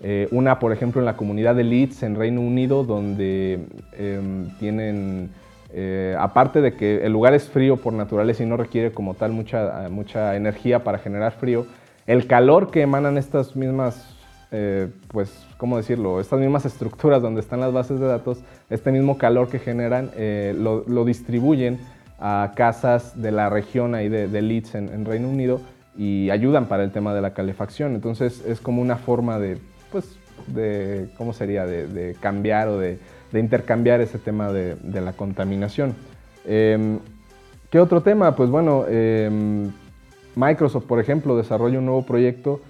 Eh, 0.00 0.28
una, 0.30 0.60
por 0.60 0.72
ejemplo, 0.72 1.00
en 1.00 1.06
la 1.06 1.16
comunidad 1.16 1.56
de 1.56 1.64
Leeds, 1.64 2.04
en 2.04 2.14
Reino 2.14 2.40
Unido, 2.40 2.84
donde 2.84 3.66
em, 3.98 4.48
tienen, 4.60 5.30
eh, 5.72 6.16
aparte 6.18 6.60
de 6.60 6.74
que 6.74 7.04
el 7.04 7.12
lugar 7.12 7.34
es 7.34 7.48
frío 7.48 7.76
por 7.76 7.92
naturaleza 7.92 8.42
y 8.42 8.46
no 8.46 8.56
requiere 8.56 8.92
como 8.92 9.14
tal 9.14 9.32
mucha, 9.32 9.88
mucha 9.90 10.36
energía 10.36 10.84
para 10.84 10.98
generar 10.98 11.32
frío, 11.32 11.66
el 12.06 12.26
calor 12.26 12.70
que 12.70 12.82
emanan 12.82 13.18
estas 13.18 13.54
mismas, 13.54 14.16
eh, 14.50 14.88
pues, 15.08 15.46
¿cómo 15.58 15.76
decirlo? 15.76 16.20
Estas 16.20 16.40
mismas 16.40 16.64
estructuras 16.64 17.20
donde 17.20 17.40
están 17.40 17.60
las 17.60 17.72
bases 17.72 18.00
de 18.00 18.06
datos, 18.06 18.38
este 18.70 18.92
mismo 18.92 19.18
calor 19.18 19.48
que 19.48 19.58
generan, 19.58 20.10
lo, 20.56 21.04
distribuyen 21.04 21.78
a 22.18 22.52
casas 22.56 23.20
de 23.20 23.30
la 23.30 23.50
región 23.50 23.94
ahí 23.94 24.08
de, 24.08 24.42
Leeds 24.42 24.74
en 24.74 25.04
Reino 25.04 25.28
Unido 25.28 25.60
y 25.96 26.30
ayudan 26.30 26.66
para 26.66 26.84
el 26.84 26.92
tema 26.92 27.12
de 27.14 27.20
la 27.20 27.34
calefacción. 27.34 27.94
Entonces 27.94 28.42
es 28.46 28.60
como 28.60 28.80
una 28.80 28.96
forma 28.96 29.38
de 29.38 29.58
pues, 29.90 30.18
de, 30.46 31.08
¿cómo 31.16 31.32
sería?, 31.32 31.66
de, 31.66 32.16
cambiar 32.20 32.68
o 32.68 32.78
de, 32.78 32.98
intercambiar 33.32 34.00
ese 34.00 34.18
tema 34.18 34.52
de, 34.52 35.00
la 35.00 35.12
contaminación. 35.12 35.94
Em, 36.46 36.98
¿Qué 37.70 37.80
otro 37.80 38.00
tema? 38.02 38.34
Pues 38.34 38.50
bueno, 38.50 38.84
em, 38.88 39.70
Microsoft, 40.34 40.86
por 40.86 41.00
ejemplo, 41.00 41.36
desarrolla 41.36 41.78
un 41.78 41.86
nuevo 41.86 42.06
proyecto 42.06 42.60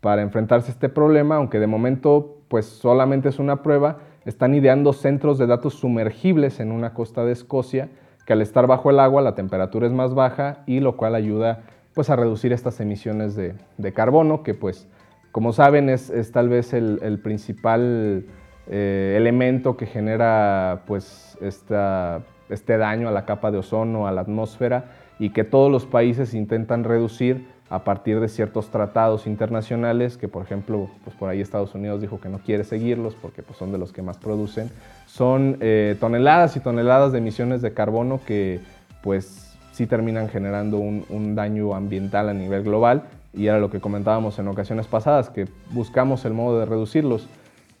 para 0.00 0.22
enfrentarse 0.22 0.70
a 0.70 0.74
este 0.74 0.88
problema, 0.88 1.36
aunque 1.36 1.58
de 1.58 1.66
momento 1.66 2.36
pues 2.48 2.66
solamente 2.66 3.30
es 3.30 3.38
una 3.38 3.62
prueba, 3.62 3.98
están 4.26 4.54
ideando 4.54 4.92
centros 4.92 5.38
de 5.38 5.46
datos 5.46 5.74
sumergibles 5.74 6.60
en 6.60 6.72
una 6.72 6.92
costa 6.92 7.24
de 7.24 7.32
Escocia, 7.32 7.88
que 8.26 8.34
al 8.34 8.42
estar 8.42 8.66
bajo 8.66 8.90
el 8.90 9.00
agua 9.00 9.22
la 9.22 9.34
temperatura 9.34 9.86
es 9.86 9.92
más 9.92 10.14
baja 10.14 10.62
y 10.66 10.80
lo 10.80 10.96
cual 10.96 11.14
ayuda 11.14 11.62
pues 11.94 12.10
a 12.10 12.16
reducir 12.16 12.52
estas 12.52 12.80
emisiones 12.80 13.34
de, 13.36 13.54
de 13.78 13.92
carbono 13.92 14.42
que 14.42 14.54
pues 14.54 14.86
como 15.32 15.54
saben, 15.54 15.88
es, 15.88 16.12
tal 16.30 16.50
vez 16.50 16.74
el, 16.74 17.18
principal 17.24 18.26
eh, 18.68 19.14
elemento 19.16 19.76
que 19.76 19.86
genera 19.86 20.82
pues, 20.86 21.38
este 21.40 22.76
daño 22.78 23.08
a 23.08 23.12
la 23.12 23.24
capa 23.24 23.50
de 23.50 23.58
ozono, 23.58 24.06
a 24.06 24.12
la 24.12 24.20
atmósfera, 24.22 24.84
y 25.18 25.30
que 25.30 25.44
todos 25.44 25.70
los 25.70 25.86
países 25.86 26.34
intentan 26.34 26.84
reducir 26.84 27.46
a 27.70 27.84
partir 27.84 28.20
de 28.20 28.28
ciertos 28.28 28.70
tratados 28.70 29.26
internacionales, 29.26 30.18
que 30.18 30.28
por 30.28 30.42
ejemplo, 30.42 30.90
pues 31.04 31.16
por 31.16 31.30
ahí 31.30 31.40
Estados 31.40 31.74
Unidos 31.74 32.00
dijo 32.02 32.20
que 32.20 32.28
no 32.28 32.38
quiere 32.38 32.64
seguirlos 32.64 33.14
porque 33.14 33.42
pues, 33.42 33.58
son 33.58 33.72
de 33.72 33.78
los 33.78 33.92
que 33.92 34.02
más 34.02 34.18
producen, 34.18 34.70
son 35.06 35.56
eh, 35.60 35.96
toneladas 35.98 36.56
y 36.56 36.60
toneladas 36.60 37.12
de 37.12 37.18
emisiones 37.18 37.62
de 37.62 37.72
carbono 37.72 38.20
que 38.26 38.60
pues 39.02 39.56
sí 39.72 39.86
terminan 39.86 40.28
generando 40.28 40.78
un 40.78 41.34
daño 41.34 41.74
ambiental 41.74 42.28
a 42.28 42.34
nivel 42.34 42.62
global 42.62 43.04
y 43.34 43.46
era 43.46 43.58
lo 43.58 43.70
que 43.70 43.80
comentábamos 43.80 44.38
en 44.38 44.48
ocasiones 44.48 44.86
pasadas, 44.86 45.30
que 45.30 45.46
buscamos 45.70 46.24
el 46.24 46.34
modo 46.34 46.60
de 46.60 46.66
reducirlos. 46.66 47.28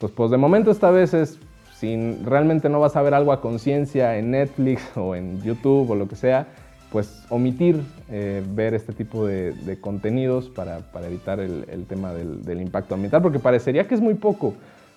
Pues, 0.02 0.10
pues 0.10 0.32
de 0.32 0.36
momento 0.36 0.72
esta 0.72 0.90
vez 0.90 1.14
es, 1.14 1.38
si 1.76 2.16
realmente 2.24 2.68
no 2.68 2.80
vas 2.80 2.96
a 2.96 3.02
ver 3.02 3.14
algo 3.14 3.30
a 3.30 3.40
conciencia 3.40 4.18
en 4.18 4.32
Netflix 4.32 4.82
o 4.96 5.14
en 5.14 5.40
YouTube 5.42 5.88
o 5.88 5.94
lo 5.94 6.08
que 6.08 6.16
sea, 6.16 6.48
pues 6.90 7.24
omitir 7.30 7.80
eh, 8.10 8.42
ver 8.44 8.74
este 8.74 8.92
tipo 8.92 9.24
de, 9.24 9.78
contenidos 9.80 10.48
para, 10.48 10.80
para 10.90 11.06
evitar 11.06 11.38
el, 11.38 11.86
tema 11.88 12.12
del, 12.12 12.60
impacto 12.60 12.96
ambiental, 12.96 13.22
porque 13.22 13.38
parecería 13.38 13.86
que 13.86 13.94
es 13.94 14.00
muy 14.00 14.14
poco, 14.14 14.54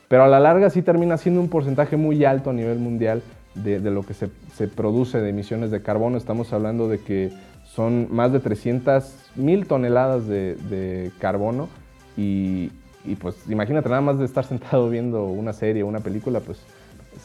pero 0.08 0.24
a 0.24 0.28
la 0.28 0.40
larga 0.40 0.72
sí 0.72 0.82
termina 0.82 1.18
siendo 1.18 1.40
un 1.40 1.50
porcentaje 1.50 1.98
muy 1.98 2.26
alto 2.26 2.50
a 2.50 2.54
nivel 2.54 2.80
mundial 2.80 3.22
de, 3.54 3.80
de 3.80 3.92
lo 3.92 4.02
que 4.02 4.16
se, 4.16 4.30
se, 4.56 4.68
produce 4.68 5.22
de 5.22 5.30
emisiones 5.30 5.70
de 5.70 5.84
carbono. 5.84 6.18
Estamos 6.18 6.52
hablando 6.52 6.90
de 6.90 7.00
que 7.00 7.32
son 7.64 8.08
más 8.10 8.34
de 8.34 8.40
300 8.40 9.32
mil 9.36 9.68
toneladas 9.68 10.28
de, 10.28 11.12
carbono 11.20 11.70
y, 12.18 12.72
pues 13.14 13.36
imagínate 13.48 13.88
nada 13.90 14.02
más 14.02 14.18
de 14.18 14.26
estar 14.26 14.44
sentado 14.48 14.90
viendo 14.90 15.26
una 15.26 15.54
serie 15.54 15.84
o 15.84 15.88
una 15.88 16.00
película, 16.00 16.40
pues 16.40 16.60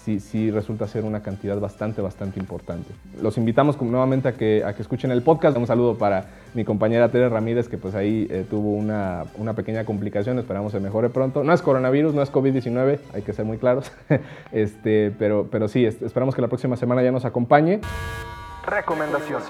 sí, 0.04 0.20
sí 0.20 0.50
resulta 0.50 0.86
ser 0.86 1.04
una 1.04 1.22
cantidad 1.22 1.58
bastante, 1.58 2.02
bastante 2.02 2.38
importante. 2.38 2.92
Los 3.22 3.38
invitamos 3.38 3.80
nuevamente 3.80 4.28
a 4.28 4.32
que, 4.32 4.62
a 4.62 4.74
que 4.74 4.82
escuchen 4.82 5.10
el 5.10 5.22
podcast. 5.22 5.56
Un 5.56 5.66
saludo 5.66 5.96
para 5.96 6.26
mi 6.52 6.64
compañera 6.64 7.08
Tere 7.10 7.30
Ramírez, 7.30 7.68
que 7.68 7.78
pues 7.78 7.94
ahí 7.94 8.26
eh, 8.30 8.44
tuvo 8.48 8.74
una, 8.74 9.24
una, 9.38 9.54
pequeña 9.54 9.84
complicación, 9.84 10.38
esperamos 10.38 10.72
se 10.72 10.80
mejore 10.80 11.08
pronto. 11.08 11.42
No 11.42 11.54
es 11.54 11.62
coronavirus, 11.62 12.14
no 12.14 12.22
es 12.22 12.30
COVID-19, 12.30 12.98
hay 13.14 13.22
que 13.22 13.32
ser 13.32 13.44
muy 13.44 13.56
claros, 13.56 13.90
este, 14.52 15.12
pero, 15.18 15.48
pero 15.50 15.68
sí, 15.68 15.86
esperamos 15.86 16.34
que 16.34 16.42
la 16.42 16.48
próxima 16.48 16.76
semana 16.76 17.02
ya 17.02 17.12
nos 17.12 17.24
acompañe. 17.24 17.80
Recomendaciones 18.66 19.48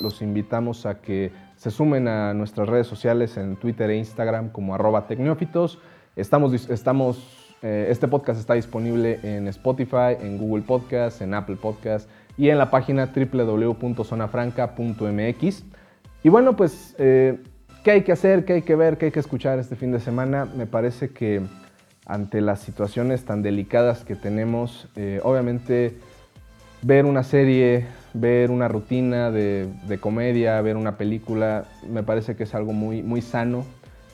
los 0.00 0.22
invitamos 0.22 0.86
a 0.86 1.00
que 1.00 1.32
se 1.60 1.70
sumen 1.70 2.08
a 2.08 2.32
nuestras 2.32 2.70
redes 2.70 2.86
sociales 2.86 3.36
en 3.36 3.56
Twitter 3.56 3.90
e 3.90 3.98
Instagram 3.98 4.48
como 4.48 4.74
arroba 4.74 5.06
tecnófitos. 5.06 5.78
Estamos, 6.16 6.70
estamos, 6.70 7.54
eh, 7.60 7.88
este 7.90 8.08
podcast 8.08 8.40
está 8.40 8.54
disponible 8.54 9.20
en 9.22 9.46
Spotify, 9.46 10.16
en 10.18 10.38
Google 10.38 10.62
Podcast, 10.62 11.20
en 11.20 11.34
Apple 11.34 11.56
Podcast 11.56 12.08
y 12.38 12.48
en 12.48 12.56
la 12.56 12.70
página 12.70 13.12
www.zonafranca.mx. 13.14 15.64
Y 16.22 16.28
bueno, 16.30 16.56
pues, 16.56 16.94
eh, 16.96 17.38
¿qué 17.84 17.90
hay 17.90 18.04
que 18.04 18.12
hacer? 18.12 18.46
¿Qué 18.46 18.54
hay 18.54 18.62
que 18.62 18.74
ver? 18.74 18.96
¿Qué 18.96 19.04
hay 19.04 19.12
que 19.12 19.20
escuchar 19.20 19.58
este 19.58 19.76
fin 19.76 19.92
de 19.92 20.00
semana? 20.00 20.46
Me 20.46 20.64
parece 20.64 21.10
que 21.10 21.42
ante 22.06 22.40
las 22.40 22.60
situaciones 22.60 23.26
tan 23.26 23.42
delicadas 23.42 24.06
que 24.06 24.16
tenemos, 24.16 24.88
eh, 24.96 25.20
obviamente 25.24 25.98
ver 26.80 27.04
una 27.04 27.22
serie, 27.22 27.84
ver 28.14 28.50
una 28.50 28.68
rutina 28.68 29.30
de, 29.30 29.98
comedia, 30.00 30.60
ver 30.60 30.76
una 30.76 30.96
película, 30.96 31.64
me 31.88 32.02
parece 32.02 32.36
que 32.36 32.44
es 32.44 32.54
algo 32.54 32.72
muy, 32.72 33.02
muy 33.02 33.22
sano. 33.22 33.64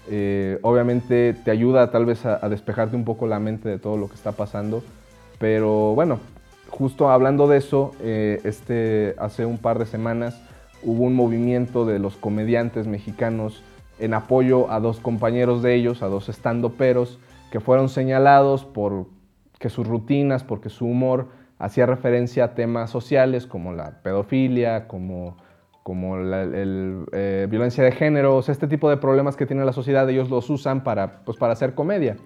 Eh, 0.09 0.59
obviamente 0.63 1.35
te 1.35 1.51
ayuda 1.51 1.91
tal 1.91 2.07
vez 2.07 2.25
a, 2.27 2.49
despejarte 2.49 2.95
un 2.97 3.05
poco 3.05 3.27
la 3.27 3.41
mente 3.41 3.69
de 3.69 3.79
todo 3.79 3.97
lo 3.97 4.09
que 4.09 4.15
está 4.15 4.33
pasando, 4.33 4.83
pero 5.39 5.95
bueno, 5.95 6.21
justo 6.69 7.11
hablando 7.11 7.49
de 7.49 7.59
eso, 7.59 7.93
eh, 8.01 8.41
este, 8.45 9.15
hace 9.19 9.45
un 9.47 9.59
par 9.59 9.79
de 9.79 9.87
semanas 9.87 10.41
hubo 10.83 11.05
un 11.05 11.15
movimiento 11.15 11.85
de 11.85 11.99
los 11.99 12.17
comediantes 12.17 12.87
mexicanos 12.87 13.63
en 13.99 14.15
apoyo 14.15 14.71
a 14.71 14.79
dos 14.79 15.01
compañeros 15.01 15.63
de 15.63 15.75
ellos, 15.75 16.03
a 16.03 16.07
dos 16.07 16.29
estandoperos, 16.29 17.19
que 17.51 17.61
fueron 17.61 17.89
señalados 17.89 18.65
por 18.65 19.07
que 19.59 19.71
sus 19.71 19.87
rutinas, 19.87 20.45
porque 20.45 20.69
su 20.69 20.87
humor 20.87 21.29
hacía 21.59 21.87
referencia 21.87 22.45
a 22.45 22.55
temas 22.55 22.91
sociales 22.91 23.47
como 23.47 23.73
la 23.73 24.03
pedofilia, 24.03 24.87
como, 24.87 25.37
como 25.83 26.19
la 26.19 26.45
eh, 26.45 27.47
violencia 27.49 27.83
de 27.83 27.93
género, 27.93 28.41
este 28.41 28.67
tipo 28.67 28.91
de 28.91 28.97
problemas 28.97 29.37
que 29.37 29.47
tiene 29.47 29.65
la 29.65 29.73
sociedad, 29.73 30.09
ellos 30.09 30.29
los 30.31 30.51
usan 30.51 30.85
para, 30.85 31.25
pues, 31.25 31.39
para 31.39 31.55
hacer 31.55 31.75
comedia. 31.75 32.17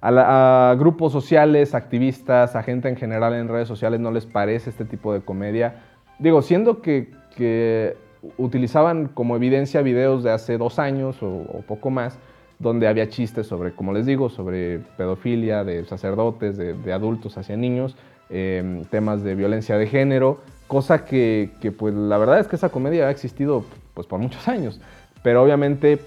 A, 0.00 0.76
grupos 0.78 1.12
sociales, 1.12 1.74
activistas, 1.74 2.54
a 2.54 2.62
gente 2.62 2.88
en 2.88 2.96
general 2.96 3.34
en 3.34 3.48
redes 3.48 3.66
sociales 3.66 3.98
no 3.98 4.12
les 4.12 4.26
parece 4.26 4.70
este 4.70 4.84
tipo 4.84 5.12
de 5.12 5.20
comedia. 5.20 5.82
Digo, 6.20 6.40
siendo 6.40 6.80
que, 6.80 7.10
que 7.36 7.96
utilizaban 8.36 9.08
como 9.08 9.36
evidencia 9.36 9.82
videos 9.82 10.22
de 10.22 10.30
hace 10.30 10.56
dos 10.56 10.78
años 10.78 11.18
o, 11.20 11.62
poco 11.66 11.90
más, 11.90 12.18
donde 12.60 12.88
había 12.88 13.08
chistes 13.08 13.46
sobre, 13.46 13.72
como 13.72 13.92
les 13.92 14.06
digo, 14.06 14.28
sobre 14.28 14.78
pedofilia 14.96 15.64
de 15.64 15.84
sacerdotes, 15.84 16.56
de 16.56 16.92
adultos 16.92 17.36
hacia 17.36 17.56
niños, 17.56 17.96
Em, 18.30 18.84
temas 18.84 19.22
de 19.22 19.34
violencia 19.34 19.78
de 19.78 19.86
género, 19.86 20.42
cosa 20.66 21.06
que, 21.06 21.50
pues 21.78 21.94
la 21.94 22.18
verdad 22.18 22.38
es 22.38 22.46
que 22.46 22.56
esa 22.56 22.68
comedia 22.68 23.06
ha 23.06 23.10
existido 23.10 23.64
pues 23.94 24.06
por 24.06 24.20
muchos 24.20 24.46
años, 24.48 24.80
pero 25.22 25.42
obviamente 25.42 25.98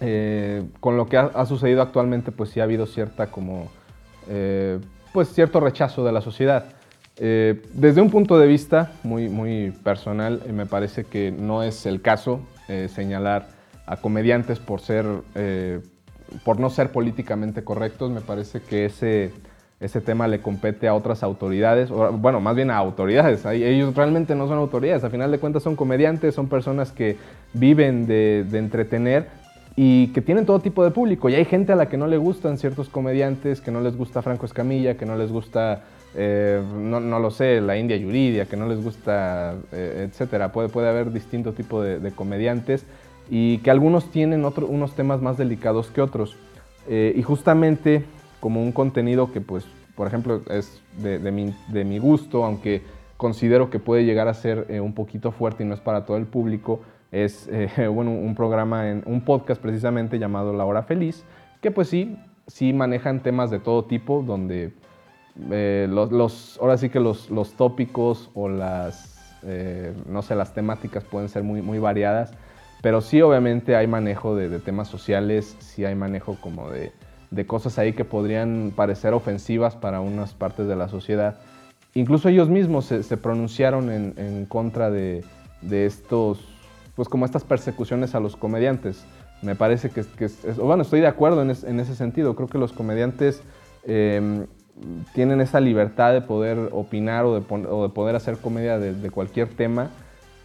eh, 0.00 0.64
con 0.80 0.96
lo 0.96 1.06
que 1.06 1.16
ha, 1.16 1.46
sucedido 1.46 1.80
actualmente 1.80 2.32
pues 2.32 2.50
sí 2.50 2.58
ha 2.58 2.64
habido 2.64 2.86
cierta 2.86 3.28
como 3.28 3.68
eh, 4.28 4.80
pues 5.12 5.28
cierto 5.28 5.60
rechazo 5.60 6.04
de 6.04 6.10
la 6.10 6.20
sociedad. 6.20 6.66
Eh, 7.18 7.62
desde 7.72 8.00
un 8.00 8.10
punto 8.10 8.36
de 8.36 8.48
vista 8.48 8.90
muy, 9.04 9.28
muy 9.28 9.70
personal, 9.84 10.42
me 10.52 10.66
parece 10.66 11.04
que 11.04 11.30
no 11.30 11.62
es 11.62 11.86
el 11.86 12.02
caso 12.02 12.40
señalar 12.88 13.48
a 13.86 13.96
comediantes 13.96 14.58
por 14.58 14.80
ser, 14.82 15.06
por 16.44 16.60
no 16.60 16.68
ser 16.68 16.92
políticamente 16.92 17.64
correctos. 17.64 18.10
Me 18.10 18.20
parece 18.20 18.60
que 18.60 18.84
ese, 18.84 19.32
ese 19.80 20.00
tema 20.00 20.26
le 20.26 20.40
compete 20.40 20.88
a 20.88 20.94
otras 20.94 21.22
autoridades, 21.22 21.90
bueno, 21.90 22.40
más 22.40 22.56
bien 22.56 22.70
a 22.70 22.76
autoridades. 22.76 23.44
Ellos 23.46 23.94
realmente 23.94 24.34
no 24.34 24.48
son 24.48 24.58
autoridades, 24.58 25.04
a 25.04 25.10
final 25.10 25.30
de 25.30 25.38
cuentas 25.38 25.62
son 25.62 25.76
comediantes, 25.76 26.34
son 26.34 26.48
personas 26.48 26.90
que 26.90 27.16
viven 27.52 28.06
de, 28.06 28.44
entretener 28.52 29.28
y 29.76 30.08
que 30.08 30.20
tienen 30.20 30.46
todo 30.46 30.58
tipo 30.58 30.82
de 30.82 30.90
público. 30.90 31.28
Y 31.28 31.36
hay 31.36 31.44
gente 31.44 31.72
a 31.72 31.76
la 31.76 31.88
que 31.88 31.96
no 31.96 32.08
le 32.08 32.16
gustan 32.16 32.58
ciertos 32.58 32.88
comediantes, 32.88 33.60
que 33.60 33.70
no 33.70 33.80
les 33.80 33.96
gusta 33.96 34.20
Franco 34.20 34.46
Escamilla, 34.46 34.96
que 34.96 35.06
no 35.06 35.16
les 35.16 35.30
gusta, 35.30 35.82
eh, 36.16 36.60
no, 36.76 36.98
lo 37.00 37.30
sé, 37.30 37.60
la 37.60 37.76
India 37.76 37.96
Yuridia, 37.96 38.46
que 38.46 38.56
no 38.56 38.66
les 38.66 38.82
gusta, 38.82 39.54
eh, 39.70 40.08
etcétera. 40.08 40.50
Puede, 40.50 40.70
puede 40.70 40.88
haber 40.88 41.12
distinto 41.12 41.52
tipo 41.52 41.80
de, 41.80 42.10
comediantes 42.10 42.84
y 43.30 43.58
que 43.58 43.70
algunos 43.70 44.10
tienen 44.10 44.44
unos 44.44 44.96
temas 44.96 45.22
más 45.22 45.38
delicados 45.38 45.88
que 45.92 46.00
otros. 46.00 46.36
Eh, 46.88 47.12
y 47.14 47.22
justamente 47.22 48.02
como 48.40 48.62
un 48.62 48.72
contenido 48.72 49.32
que, 49.32 49.40
pues, 49.40 49.66
por 49.98 50.06
ejemplo, 50.06 50.42
es 50.48 50.80
de, 50.98 51.18
mi, 51.84 51.98
gusto, 51.98 52.44
aunque 52.44 52.82
considero 53.16 53.68
que 53.68 53.80
puede 53.80 54.04
llegar 54.04 54.28
a 54.28 54.34
ser 54.34 54.66
eh, 54.68 54.80
un 54.80 54.94
poquito 54.94 55.32
fuerte 55.32 55.64
y 55.64 55.66
no 55.66 55.74
es 55.74 55.80
para 55.80 56.06
todo 56.06 56.16
el 56.16 56.26
público, 56.26 56.80
es 57.10 57.48
eh, 57.52 57.88
bueno, 57.88 58.12
un 58.12 58.34
programa, 58.34 58.88
en, 58.90 59.02
un 59.06 59.22
podcast 59.22 59.60
precisamente 59.60 60.18
llamado 60.18 60.52
La 60.52 60.64
Hora 60.64 60.84
Feliz, 60.84 61.24
que 61.60 61.72
pues 61.72 61.88
sí, 61.88 62.16
sí 62.46 62.72
manejan 62.72 63.24
temas 63.24 63.50
de 63.50 63.58
todo 63.58 63.86
tipo, 63.86 64.22
donde 64.22 64.72
eh, 65.50 65.88
los, 65.90 66.58
ahora 66.60 66.78
sí 66.78 66.90
que 66.90 67.00
los, 67.00 67.28
los 67.30 67.54
tópicos 67.54 68.30
o 68.34 68.48
las, 68.48 69.16
no 70.06 70.22
sé, 70.22 70.36
las 70.36 70.54
temáticas 70.54 71.02
pueden 71.04 71.28
ser 71.28 71.42
muy, 71.42 71.60
muy 71.60 71.80
variadas, 71.80 72.32
pero 72.82 73.00
sí 73.00 73.20
obviamente 73.20 73.74
hay 73.74 73.88
manejo 73.88 74.36
de, 74.36 74.48
de 74.48 74.60
temas 74.60 74.86
sociales, 74.86 75.56
sí 75.58 75.84
hay 75.84 75.96
manejo 75.96 76.36
como 76.40 76.70
de, 76.70 76.92
de 77.30 77.46
cosas 77.46 77.78
ahí 77.78 77.92
que 77.92 78.04
podrían 78.04 78.72
parecer 78.74 79.12
ofensivas 79.14 79.76
para 79.76 80.00
unas 80.00 80.34
partes 80.34 80.66
de 80.66 80.76
la 80.76 80.88
sociedad 80.88 81.36
Incluso 81.98 82.28
ellos 82.28 82.48
mismos 82.48 82.84
se, 82.84 83.16
pronunciaron 83.16 83.90
en, 83.90 84.46
contra 84.46 84.90
de, 84.90 85.24
estos, 85.70 86.38
pues 86.94 87.08
como 87.08 87.24
estas 87.24 87.44
persecuciones 87.44 88.14
a 88.14 88.20
los 88.20 88.36
comediantes. 88.36 89.04
Me 89.42 89.56
parece 89.56 89.90
que, 89.90 90.00
es, 90.00 90.56
bueno, 90.58 90.82
estoy 90.82 91.00
de 91.00 91.06
acuerdo 91.06 91.42
en, 91.42 91.80
ese 91.80 91.94
sentido. 91.96 92.36
Creo 92.36 92.48
que 92.48 92.58
los 92.58 92.72
comediantes 92.72 93.42
em, 93.84 94.46
tienen 95.14 95.40
esa 95.40 95.60
libertad 95.60 96.12
de 96.12 96.20
poder 96.20 96.68
opinar 96.72 97.24
o 97.24 97.34
de, 97.34 97.88
poder 97.88 98.14
hacer 98.14 98.36
comedia 98.36 98.78
de, 98.78 99.10
cualquier 99.10 99.48
tema 99.48 99.90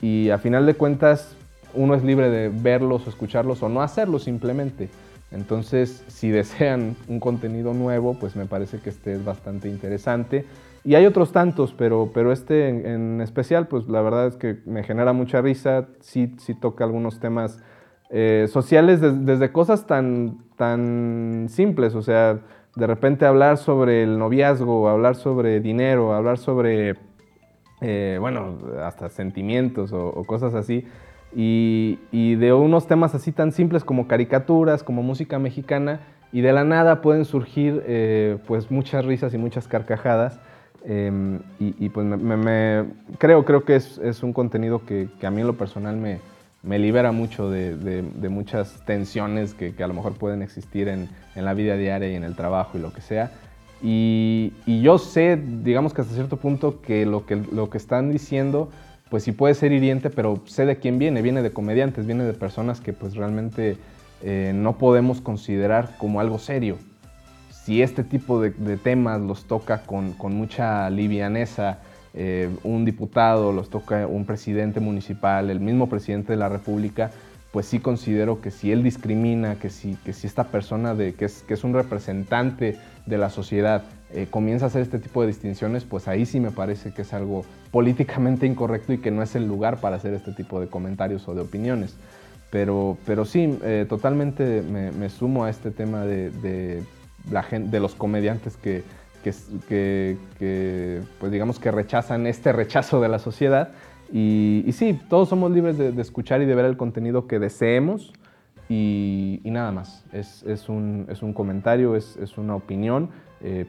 y 0.01 0.31
a 0.31 0.39
final 0.39 0.65
de 0.65 0.73
cuentas 0.73 1.35
uno 1.75 1.93
es 1.93 2.03
libre 2.03 2.29
de 2.29 2.49
verlos 2.49 3.05
o 3.05 3.09
escucharlos 3.09 3.61
o 3.61 3.69
no 3.69 3.81
hacerlo 3.81 4.17
simplemente. 4.17 4.89
Entonces, 5.33 6.03
si 6.07 6.29
desean 6.29 6.95
un 7.07 7.19
contenido 7.19 7.73
nuevo, 7.73 8.13
pues 8.19 8.35
me 8.35 8.45
parece 8.45 8.79
que 8.79 8.89
este 8.89 9.13
es 9.13 9.25
bastante 9.25 9.67
interesante. 9.67 10.45
Y 10.85 10.95
hay 10.95 11.05
otros 11.05 11.31
tantos, 11.31 11.73
pero, 11.77 12.11
pero 12.13 12.31
este 12.31 12.67
en, 12.69 13.21
especial, 13.21 13.67
pues 13.67 13.87
la 13.87 14.01
verdad 14.01 14.27
es 14.27 14.35
que 14.35 14.57
me 14.65 14.83
genera 14.83 15.13
mucha 15.13 15.41
risa, 15.41 15.87
sí, 16.01 16.35
sí 16.39 16.53
toca 16.53 16.83
algunos 16.83 17.19
temas 17.19 17.61
eh, 18.09 18.47
sociales 18.49 18.99
desde 19.01 19.51
cosas 19.51 19.87
tan, 19.87 20.39
tan 20.57 21.47
simples, 21.49 21.95
o 21.95 22.01
sea, 22.01 22.39
de 22.75 22.87
repente 22.87 23.25
hablar 23.25 23.57
sobre 23.57 24.03
el 24.03 24.17
noviazgo, 24.17 24.89
hablar 24.89 25.15
sobre 25.15 25.61
dinero, 25.61 26.13
hablar 26.13 26.37
sobre, 26.37 26.95
eh, 27.81 28.17
bueno, 28.19 28.57
hasta 28.81 29.09
sentimientos 29.09 29.93
o, 29.93 30.23
cosas 30.25 30.53
así, 30.53 30.85
y, 31.35 31.99
y, 32.11 32.35
de 32.35 32.53
unos 32.53 32.87
temas 32.87 33.15
así 33.15 33.31
tan 33.31 33.51
simples 33.51 33.83
como 33.83 34.07
caricaturas, 34.07 34.83
como 34.83 35.03
música 35.03 35.39
mexicana, 35.39 35.99
y 36.31 36.41
de 36.41 36.51
la 36.51 36.63
nada 36.63 37.01
pueden 37.01 37.25
surgir 37.25 37.83
eh, 37.85 38.37
pues 38.47 38.71
muchas 38.71 39.05
risas 39.05 39.33
y 39.33 39.37
muchas 39.37 39.67
carcajadas. 39.67 40.39
Em, 40.85 41.39
y, 41.59 41.87
pues 41.89 42.05
me, 42.05 42.83
creo, 43.17 43.45
creo 43.45 43.63
que 43.63 43.77
es, 43.77 43.99
es 43.99 44.21
un 44.21 44.33
contenido 44.33 44.85
que, 44.85 45.07
que, 45.19 45.25
a 45.25 45.31
mí 45.31 45.39
en 45.39 45.47
lo 45.47 45.53
personal 45.53 45.95
me, 45.95 46.19
me 46.61 46.77
libera 46.77 47.13
mucho 47.13 47.49
de, 47.49 47.77
de, 47.77 48.29
muchas 48.29 48.83
tensiones 48.85 49.53
que, 49.53 49.75
que, 49.75 49.83
a 49.83 49.87
lo 49.87 49.93
mejor 49.93 50.13
pueden 50.13 50.41
existir 50.41 50.89
en, 50.89 51.07
en, 51.35 51.45
la 51.45 51.53
vida 51.53 51.77
diaria 51.77 52.11
y 52.11 52.15
en 52.15 52.25
el 52.25 52.35
trabajo 52.35 52.77
y 52.77 52.81
lo 52.81 52.91
que 52.91 52.99
sea. 52.99 53.31
Y, 53.81 54.53
y, 54.65 54.81
yo 54.81 54.97
sé, 54.97 55.37
digamos 55.37 55.93
que 55.93 56.01
hasta 56.01 56.15
cierto 56.15 56.37
punto, 56.37 56.81
que 56.81 57.05
lo 57.05 57.25
que, 57.25 57.35
lo 57.35 57.69
que 57.69 57.77
están 57.77 58.11
diciendo, 58.11 58.69
pues 59.13 59.25
sí 59.25 59.31
puede 59.31 59.53
ser 59.53 59.71
hiriente, 59.71 60.09
pero 60.09 60.41
sé 60.47 60.65
de 60.65 60.77
quién 60.77 60.97
viene, 60.97 61.21
viene 61.21 61.43
de 61.43 61.51
comediantes, 61.51 62.07
viene 62.07 62.23
de 62.23 62.33
personas 62.33 62.81
que 62.81 62.93
pues 62.93 63.13
realmente 63.13 63.77
eh, 64.23 64.53
no 64.55 64.79
podemos 64.79 65.21
considerar 65.21 65.95
como 65.99 66.19
algo 66.19 66.39
serio. 66.39 66.79
Si 67.51 67.83
este 67.83 68.03
tipo 68.03 68.41
de, 68.41 68.49
temas 68.77 69.21
los 69.21 69.45
toca 69.45 69.83
con, 69.83 70.15
mucha 70.35 70.89
livianeza, 70.89 71.77
eh, 72.15 72.49
un 72.63 72.85
diputado, 72.85 73.51
los 73.51 73.69
toca 73.69 74.07
un 74.07 74.25
presidente 74.25 74.79
municipal, 74.79 75.51
el 75.51 75.59
mismo 75.59 75.87
presidente 75.89 76.33
de 76.33 76.37
la 76.37 76.49
República, 76.49 77.11
pues 77.51 77.67
sí 77.67 77.77
considero 77.77 78.41
que 78.41 78.49
si 78.49 78.71
él 78.71 78.81
discrimina, 78.81 79.59
que 79.59 79.69
si, 79.69 79.93
que 80.03 80.13
si 80.13 80.25
esta 80.25 80.45
persona 80.45 80.95
de, 80.95 81.13
que, 81.13 81.25
es, 81.25 81.43
que 81.43 81.53
es 81.53 81.63
un 81.63 81.75
representante 81.75 82.79
de 83.05 83.17
la 83.19 83.29
sociedad 83.29 83.83
eh, 84.13 84.27
comienza 84.29 84.65
a 84.65 84.67
hacer 84.67 84.81
este 84.81 84.99
tipo 84.99 85.21
de 85.21 85.27
distinciones, 85.27 85.83
pues 85.83 86.07
ahí 86.07 86.25
sí 86.25 86.39
me 86.39 86.51
parece 86.51 86.93
que 86.93 87.01
es 87.03 87.13
algo 87.13 87.45
políticamente 87.71 88.45
incorrecto 88.45 88.93
y 88.93 88.99
que 88.99 89.11
no 89.11 89.23
es 89.23 89.35
el 89.35 89.47
lugar 89.47 89.79
para 89.81 89.95
hacer 89.95 90.13
este 90.13 90.31
tipo 90.31 90.59
de 90.59 90.67
comentarios 90.67 91.27
o 91.27 91.35
de 91.35 91.41
opiniones. 91.41 91.95
Pero, 92.49 92.97
pero 93.05 93.25
sí, 93.25 93.57
eh, 93.63 93.85
totalmente 93.89 94.61
me, 94.61 95.09
sumo 95.09 95.45
a 95.45 95.49
este 95.49 95.71
tema 95.71 96.05
de 96.05 96.83
la 97.31 97.41
gente, 97.41 97.71
de 97.71 97.79
los 97.79 97.95
comediantes 97.95 98.57
que, 98.57 98.83
que, 99.67 100.17
que, 100.37 101.01
pues 101.19 101.31
digamos 101.31 101.59
que 101.59 101.71
rechazan 101.71 102.27
este 102.27 102.51
rechazo 102.51 103.01
de 103.01 103.09
la 103.09 103.19
sociedad. 103.19 103.69
Y, 104.11 104.65
sí, 104.73 104.99
todos 105.09 105.29
somos 105.29 105.51
libres 105.51 105.77
de, 105.77 105.99
escuchar 105.99 106.41
y 106.41 106.45
de 106.45 106.53
ver 106.53 106.65
el 106.65 106.77
contenido 106.77 107.25
que 107.25 107.39
deseemos 107.39 108.13
y, 108.69 109.41
y 109.43 109.49
nada 109.49 109.71
más. 109.71 110.03
Es, 110.11 110.43
es, 110.43 110.69
un, 110.69 111.07
es, 111.09 111.23
un, 111.23 111.33
comentario, 111.33 111.95
es, 111.95 112.17
es 112.17 112.37
una 112.37 112.55
opinión, 112.55 113.09
eh, 113.41 113.65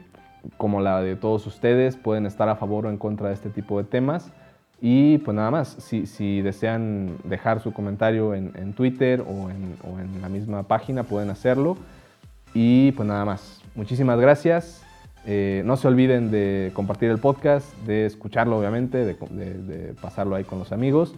como 0.57 0.81
la 0.81 1.01
de 1.01 1.15
todos 1.15 1.45
ustedes, 1.47 1.95
pueden 1.95 2.25
estar 2.25 2.49
a 2.49 2.55
favor 2.55 2.85
o 2.85 2.89
en 2.89 2.97
contra 2.97 3.29
de 3.29 3.33
este 3.33 3.49
tipo 3.49 3.77
de 3.77 3.83
temas. 3.83 4.31
Y 4.81 5.19
pues 5.19 5.35
nada 5.35 5.51
más, 5.51 5.69
si, 5.79 6.05
si 6.05 6.41
desean 6.41 7.17
dejar 7.23 7.61
su 7.61 7.73
comentario 7.73 8.33
en, 8.33 8.51
en 8.55 8.73
Twitter 8.73 9.21
o 9.21 9.49
en, 9.49 9.77
o 9.83 9.99
en 9.99 10.21
la 10.21 10.29
misma 10.29 10.63
página, 10.63 11.03
pueden 11.03 11.29
hacerlo. 11.29 11.77
Y 12.53 12.91
pues 12.93 13.07
nada 13.07 13.25
más. 13.25 13.61
Muchísimas 13.75 14.19
gracias. 14.19 14.85
Eh, 15.27 15.63
no 15.65 15.75
se 15.75 15.87
olviden 15.87 16.29
de 16.29 16.71
compartir 16.73 17.09
el 17.09 17.17
podcast, 17.17 17.67
de 17.85 18.05
escucharlo 18.05 18.59
obviamente, 18.59 19.05
de, 19.05 19.95
pasarlo 19.99 20.35
ahí 20.35 20.43
con 20.43 20.59
los 20.59 20.71
amigos. 20.71 21.15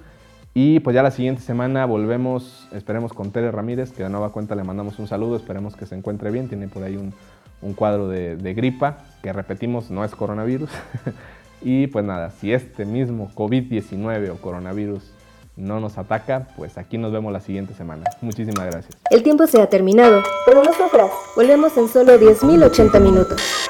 Y 0.54 0.80
pues 0.80 0.96
ya 0.96 1.04
la 1.04 1.12
siguiente 1.12 1.42
semana 1.42 1.86
volvemos, 1.86 2.68
esperemos 2.72 3.14
con 3.14 3.32
Tere 3.32 3.52
Ramírez, 3.52 3.92
que 3.92 4.04
de 4.04 4.10
nueva 4.10 4.32
cuenta 4.32 4.56
le 4.56 4.64
mandamos 4.64 4.98
un 4.98 5.08
saludo, 5.08 5.36
esperemos 5.36 5.76
que 5.76 5.86
se 5.86 5.96
encuentre 5.96 6.32
bien, 6.32 6.48
tiene 6.48 6.68
por 6.68 6.84
ahí 6.84 6.96
un, 6.96 7.14
un 7.62 7.74
cuadro 7.74 8.08
de, 8.08 8.54
gripa, 8.54 9.00
que 9.22 9.34
repetimos, 9.34 9.90
no 9.90 10.04
es 10.04 10.16
coronavirus. 10.16 10.70
y 11.62 11.88
pues 11.88 12.06
nada, 12.06 12.32
si 12.32 12.54
este 12.54 12.86
mismo 12.86 13.32
COVID-19 13.36 14.32
o 14.32 14.38
coronavirus 14.38 15.12
no 15.56 15.80
nos 15.80 15.98
ataca, 15.98 16.48
pues 16.56 16.78
aquí 16.78 16.98
nos 16.98 17.12
vemos 17.12 17.34
la 17.34 17.40
siguiente 17.40 17.74
semana. 17.74 18.04
Muchísimas 18.22 18.66
gracias. 18.66 18.96
El 19.10 19.24
tiempo 19.24 19.48
se 19.48 19.62
ha 19.62 19.68
terminado, 19.68 20.22
pero 20.46 20.64
nosotras 20.64 21.10
volvemos 21.36 21.76
en 21.78 21.88
solo 21.88 22.20
10.080 22.20 23.02
minutos. 23.02 23.68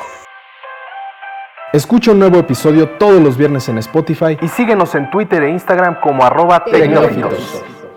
Escucha 1.74 2.12
un 2.12 2.20
nuevo 2.20 2.40
episodio 2.40 2.90
todos 2.98 3.22
los 3.22 3.38
viernes 3.38 3.68
en 3.68 3.78
Spotify 3.78 4.38
y 4.42 4.48
síguenos 4.48 4.96
en 4.96 5.10
Twitter 5.12 5.44
e 5.44 5.52
Instagram 5.52 6.00
como 6.02 6.24
arroba 6.24 6.64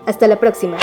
Hasta 0.05 0.27
la 0.27 0.35
próxima. 0.37 0.77